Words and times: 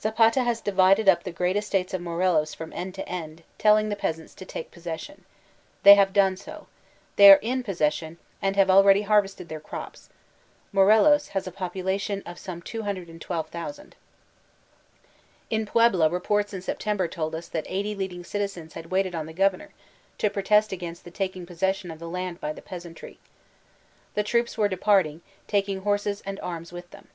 Zapata 0.40 0.44
has 0.46 0.60
divided 0.62 1.08
up 1.10 1.24
the 1.24 1.30
great 1.30 1.56
estates 1.58 1.92
of 1.92 2.00
Morelos 2.00 2.54
from 2.54 2.72
end 2.72 2.94
to 2.94 3.06
end, 3.06 3.42
telling 3.58 3.90
the 3.90 3.94
peasants 3.96 4.34
to 4.34 4.46
take 4.46 4.70
possession. 4.70 5.26
They 5.82 5.94
have 5.96 6.14
done 6.14 6.38
so. 6.38 6.66
They 7.16 7.30
are 7.30 7.38
in 7.42 7.62
possession, 7.62 8.16
and 8.40 8.56
have 8.56 8.70
already 8.70 9.02
harvested 9.02 9.50
their 9.50 9.60
crops. 9.60 10.08
Morelos 10.72 11.28
has 11.36 11.46
a 11.46 11.52
population 11.52 12.22
of 12.24 12.38
some 12.38 12.62
212,000. 12.62 13.94
In 15.50 15.66
Puebla 15.66 16.08
reports 16.08 16.54
in 16.54 16.62
September 16.62 17.06
told 17.08 17.34
us 17.34 17.46
that 17.46 17.66
eighty 17.68 17.94
leading 17.94 18.24
citizens 18.24 18.72
had 18.72 18.86
waited 18.90 19.14
on 19.14 19.26
the 19.26 19.34
governor 19.34 19.68
to 20.16 20.30
protest 20.30 20.72
against 20.72 21.04
the 21.04 21.10
taking 21.10 21.44
possession 21.44 21.90
of 21.90 21.98
the 21.98 22.08
land 22.08 22.40
by 22.40 22.54
the 22.54 22.62
peasan 22.62 22.94
try. 22.94 23.18
The 24.14 24.22
troops 24.22 24.56
were 24.56 24.66
deserting, 24.66 25.20
taking 25.46 25.82
horses 25.82 26.22
and 26.24 26.40
arms 26.40 26.72
with 26.72 26.90
them. 26.90 27.08